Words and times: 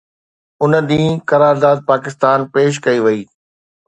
ان 0.63 0.71
ڏينهن 0.87 1.19
قرارداد 1.31 1.77
پاڪستان 1.89 2.39
پيش 2.53 2.73
ڪئي 2.85 2.99
وئي 3.05 3.21